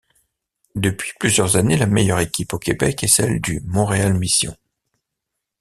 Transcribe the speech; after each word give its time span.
Depuis 0.73 1.11
plusieurs 1.19 1.57
années, 1.57 1.77
la 1.77 1.85
meilleure 1.85 2.17
équipe 2.17 2.55
au 2.55 2.57
Québec 2.57 3.03
est 3.03 3.07
celle 3.07 3.39
du 3.39 3.61
Montréal 3.65 4.15
Mission. 4.17 4.57